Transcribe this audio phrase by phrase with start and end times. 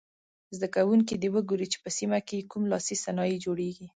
[0.55, 3.87] زده کوونکي دې وګوري چې په سیمه کې یې کوم لاسي صنایع جوړیږي.